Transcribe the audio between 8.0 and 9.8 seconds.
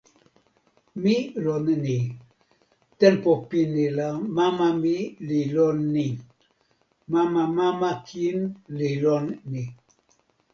kin li lon ni.